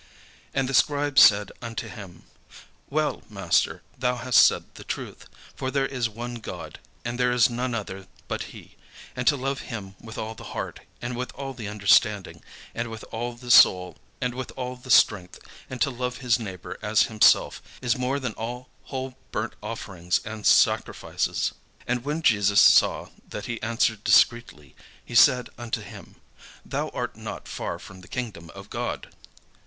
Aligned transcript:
And 0.51 0.67
the 0.67 0.73
scribe 0.73 1.19
said 1.19 1.51
unto 1.61 1.87
him, 1.87 2.23
"Well, 2.89 3.21
Master, 3.29 3.83
thou 3.95 4.15
hast 4.15 4.43
said 4.43 4.73
the 4.73 4.83
truth: 4.83 5.27
for 5.55 5.69
there 5.69 5.85
is 5.85 6.09
one 6.09 6.37
God; 6.41 6.79
and 7.05 7.19
there 7.19 7.31
is 7.31 7.51
none 7.51 7.75
other 7.75 8.07
but 8.27 8.45
he: 8.45 8.77
and 9.15 9.27
to 9.27 9.35
love 9.35 9.59
Him 9.59 9.93
with 10.01 10.17
all 10.17 10.33
the 10.33 10.55
heart, 10.57 10.79
and 11.03 11.15
with 11.15 11.31
all 11.35 11.53
the 11.53 11.67
understanding, 11.67 12.41
and 12.73 12.87
with 12.89 13.03
all 13.11 13.33
the 13.35 13.51
soul, 13.51 13.95
and 14.19 14.33
with 14.33 14.49
all 14.57 14.75
the 14.75 14.89
strength, 14.89 15.37
and 15.69 15.79
to 15.83 15.91
love 15.91 16.17
his 16.17 16.39
neighbour 16.39 16.79
as 16.81 17.03
himself, 17.03 17.61
is 17.79 17.95
more 17.95 18.19
than 18.19 18.33
all 18.33 18.69
whole 18.85 19.15
burnt 19.31 19.53
offerings 19.61 20.19
and 20.25 20.47
sacrifices." 20.47 21.53
And 21.85 22.03
when 22.03 22.23
Jesus 22.23 22.59
saw 22.59 23.09
that 23.29 23.45
he 23.45 23.61
answered 23.61 24.03
discreetly, 24.03 24.75
he 25.05 25.13
said 25.13 25.51
unto 25.59 25.81
him, 25.81 26.15
"Thou 26.65 26.89
art 26.89 27.15
not 27.15 27.47
far 27.47 27.77
from 27.77 28.01
the 28.01 28.07
kingdom 28.07 28.49
of 28.55 28.71
God." 28.71 29.09